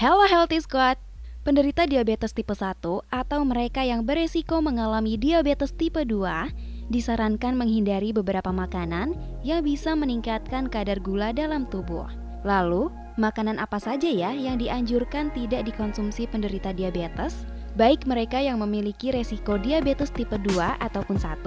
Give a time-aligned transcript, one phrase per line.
[0.00, 0.96] Hello Healthy Squad!
[1.44, 2.80] Penderita diabetes tipe 1
[3.12, 9.12] atau mereka yang beresiko mengalami diabetes tipe 2 disarankan menghindari beberapa makanan
[9.44, 12.08] yang bisa meningkatkan kadar gula dalam tubuh.
[12.48, 12.88] Lalu,
[13.20, 17.44] makanan apa saja ya yang dianjurkan tidak dikonsumsi penderita diabetes,
[17.76, 21.44] baik mereka yang memiliki resiko diabetes tipe 2 ataupun 1?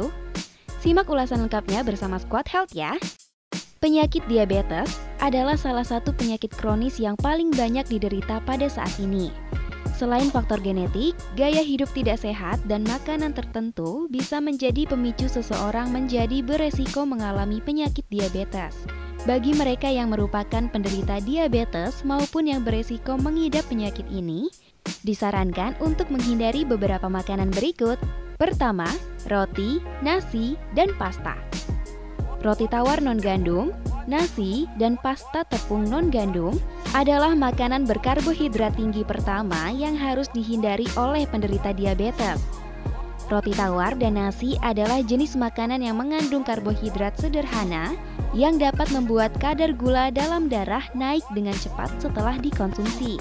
[0.78, 3.02] Simak ulasan lengkapnya bersama Squad Health ya!
[3.82, 9.30] Penyakit diabetes adalah salah satu penyakit kronis yang paling banyak diderita pada saat ini.
[9.94, 16.42] Selain faktor genetik, gaya hidup tidak sehat dan makanan tertentu bisa menjadi pemicu seseorang menjadi
[16.42, 18.74] beresiko mengalami penyakit diabetes.
[19.24, 24.50] Bagi mereka yang merupakan penderita diabetes maupun yang beresiko mengidap penyakit ini,
[25.06, 28.02] disarankan untuk menghindari beberapa makanan berikut.
[28.42, 28.90] Pertama,
[29.30, 31.38] roti, nasi, dan pasta
[32.44, 33.72] roti tawar non-gandum,
[34.10, 36.56] nasi, dan pasta tepung non-gandum
[36.94, 42.42] adalah makanan berkarbohidrat tinggi pertama yang harus dihindari oleh penderita diabetes.
[43.32, 47.96] Roti tawar dan nasi adalah jenis makanan yang mengandung karbohidrat sederhana
[48.36, 53.18] yang dapat membuat kadar gula dalam darah naik dengan cepat setelah dikonsumsi.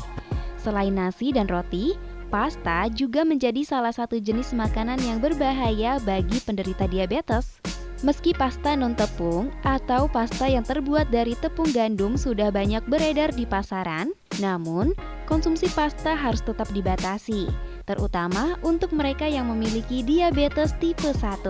[0.58, 1.94] Selain nasi dan roti,
[2.28, 7.72] pasta juga menjadi salah satu jenis makanan yang berbahaya bagi penderita diabetes.
[8.03, 14.11] Meski pasta non-tepung atau pasta yang terbuat dari tepung gandum sudah banyak beredar di pasaran,
[14.42, 14.91] namun
[15.31, 17.47] konsumsi pasta harus tetap dibatasi,
[17.86, 21.47] terutama untuk mereka yang memiliki diabetes tipe 1.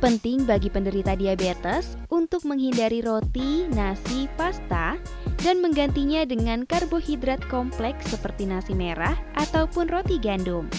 [0.00, 4.96] Penting bagi penderita diabetes untuk menghindari roti, nasi, pasta,
[5.44, 10.72] dan menggantinya dengan karbohidrat kompleks seperti nasi merah ataupun roti gandum.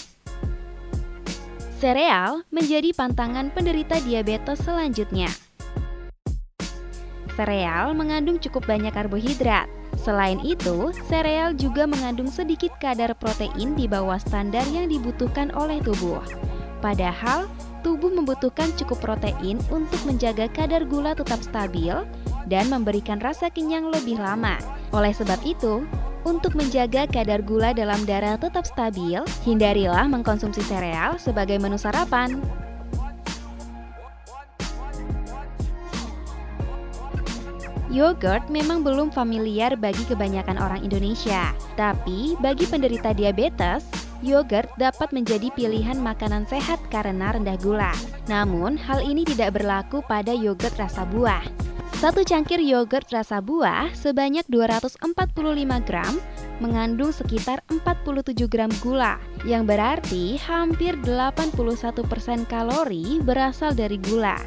[1.77, 5.29] Sereal menjadi pantangan penderita diabetes selanjutnya.
[7.37, 9.69] Sereal mengandung cukup banyak karbohidrat.
[9.93, 16.17] Selain itu, sereal juga mengandung sedikit kadar protein di bawah standar yang dibutuhkan oleh tubuh.
[16.81, 17.45] Padahal,
[17.85, 21.93] tubuh membutuhkan cukup protein untuk menjaga kadar gula tetap stabil
[22.49, 24.57] dan memberikan rasa kenyang lebih lama.
[24.97, 25.85] Oleh sebab itu,
[26.27, 32.43] untuk menjaga kadar gula dalam darah tetap stabil, hindarilah mengkonsumsi sereal sebagai menu sarapan.
[37.87, 43.87] Yogurt memang belum familiar bagi kebanyakan orang Indonesia, tapi bagi penderita diabetes,
[44.19, 47.95] yogurt dapat menjadi pilihan makanan sehat karena rendah gula.
[48.27, 51.66] Namun, hal ini tidak berlaku pada yogurt rasa buah.
[51.97, 55.01] Satu cangkir yogurt rasa buah sebanyak 245
[55.81, 56.13] gram
[56.61, 59.17] mengandung sekitar 47 gram gula,
[59.49, 61.97] yang berarti hampir 81%
[62.45, 64.37] kalori berasal dari gula.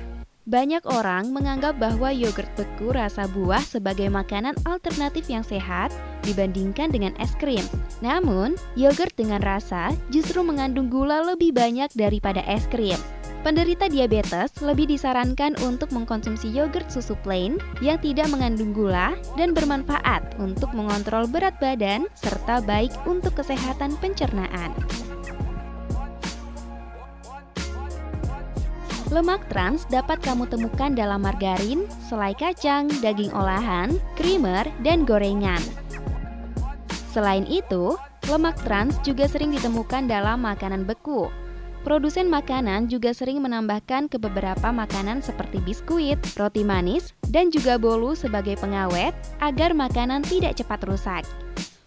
[0.46, 5.90] Banyak orang menganggap bahwa yogurt beku rasa buah sebagai makanan alternatif yang sehat
[6.22, 7.66] dibandingkan dengan es krim.
[7.98, 12.98] Namun, yogurt dengan rasa justru mengandung gula lebih banyak daripada es krim.
[13.40, 20.36] Penderita diabetes lebih disarankan untuk mengkonsumsi yogurt susu plain yang tidak mengandung gula dan bermanfaat
[20.36, 24.76] untuk mengontrol berat badan serta baik untuk kesehatan pencernaan.
[29.08, 35.58] Lemak trans dapat kamu temukan dalam margarin, selai kacang, daging olahan, creamer, dan gorengan.
[37.10, 37.98] Selain itu,
[38.30, 41.26] lemak trans juga sering ditemukan dalam makanan beku,
[41.80, 48.12] Produsen makanan juga sering menambahkan ke beberapa makanan seperti biskuit, roti manis, dan juga bolu
[48.12, 51.24] sebagai pengawet agar makanan tidak cepat rusak.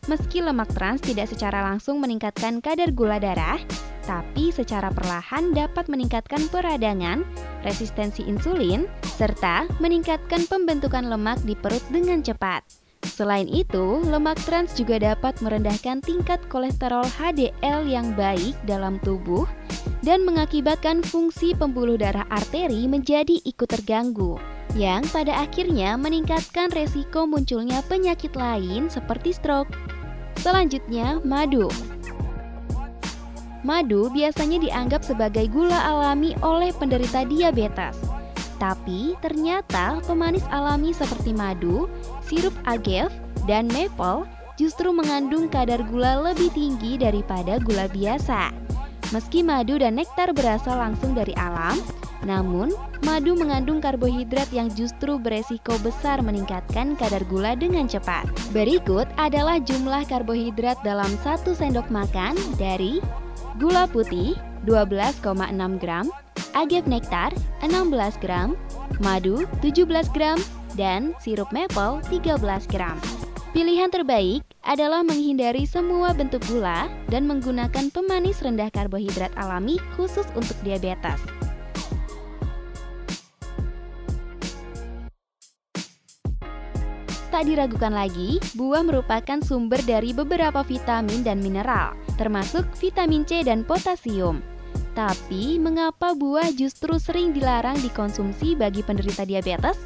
[0.10, 3.62] Meski lemak trans tidak secara langsung meningkatkan kadar gula darah,
[4.04, 7.24] tapi secara perlahan dapat meningkatkan peradangan,
[7.64, 8.84] resistensi insulin,
[9.16, 12.83] serta meningkatkan pembentukan lemak di perut dengan cepat.
[13.14, 19.46] Selain itu, lemak trans juga dapat merendahkan tingkat kolesterol HDL yang baik dalam tubuh
[20.02, 24.42] dan mengakibatkan fungsi pembuluh darah arteri menjadi ikut terganggu,
[24.74, 29.70] yang pada akhirnya meningkatkan resiko munculnya penyakit lain seperti stroke.
[30.42, 31.70] Selanjutnya, madu.
[33.62, 38.13] Madu biasanya dianggap sebagai gula alami oleh penderita diabetes.
[38.62, 41.90] Tapi ternyata pemanis alami seperti madu,
[42.24, 43.12] sirup agave,
[43.50, 44.24] dan maple
[44.56, 48.54] justru mengandung kadar gula lebih tinggi daripada gula biasa.
[49.12, 51.78] Meski madu dan nektar berasal langsung dari alam,
[52.26, 52.74] namun
[53.06, 58.26] madu mengandung karbohidrat yang justru beresiko besar meningkatkan kadar gula dengan cepat.
[58.56, 63.04] Berikut adalah jumlah karbohidrat dalam satu sendok makan dari
[63.62, 64.34] gula putih
[64.66, 65.22] 12,6
[65.78, 66.08] gram,
[66.54, 67.34] agave nektar
[67.66, 68.58] 16 gram,
[69.02, 70.38] madu 17 gram,
[70.74, 72.40] dan sirup maple 13
[72.70, 72.98] gram.
[73.54, 80.58] Pilihan terbaik adalah menghindari semua bentuk gula dan menggunakan pemanis rendah karbohidrat alami khusus untuk
[80.66, 81.22] diabetes.
[87.30, 93.66] Tak diragukan lagi, buah merupakan sumber dari beberapa vitamin dan mineral, termasuk vitamin C dan
[93.66, 94.53] potasium.
[94.94, 99.78] Tapi, mengapa buah justru sering dilarang dikonsumsi bagi penderita diabetes?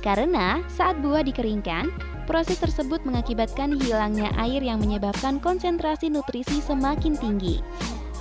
[0.00, 1.92] Karena saat buah dikeringkan,
[2.24, 7.60] proses tersebut mengakibatkan hilangnya air yang menyebabkan konsentrasi nutrisi semakin tinggi.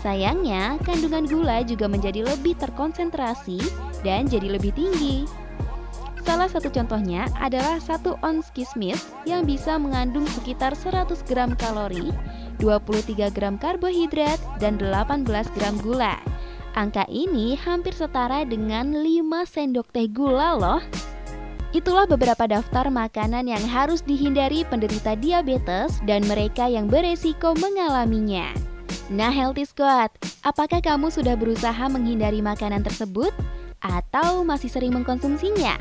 [0.03, 3.61] Sayangnya, kandungan gula juga menjadi lebih terkonsentrasi
[4.03, 5.23] dan jadi lebih tinggi.
[6.21, 12.13] Salah satu contohnya adalah satu ons kismis yang bisa mengandung sekitar 100 gram kalori,
[12.61, 15.25] 23 gram karbohidrat, dan 18
[15.57, 16.21] gram gula.
[16.77, 20.81] Angka ini hampir setara dengan 5 sendok teh gula loh.
[21.71, 28.51] Itulah beberapa daftar makanan yang harus dihindari penderita diabetes dan mereka yang beresiko mengalaminya.
[29.11, 30.11] Nah, Healthy Squad,
[30.43, 33.31] apakah kamu sudah berusaha menghindari makanan tersebut?
[33.83, 35.75] Atau masih sering mengkonsumsinya?